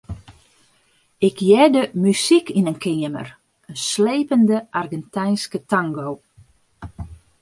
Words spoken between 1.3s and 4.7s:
hearde muzyk yn in keamer, in slepende